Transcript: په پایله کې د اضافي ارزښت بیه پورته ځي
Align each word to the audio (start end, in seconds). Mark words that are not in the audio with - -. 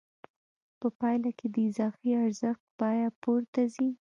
په 0.79 0.87
پایله 0.99 1.31
کې 1.37 1.47
د 1.53 1.57
اضافي 1.69 2.11
ارزښت 2.25 2.65
بیه 2.79 3.09
پورته 3.21 3.61
ځي 3.75 3.89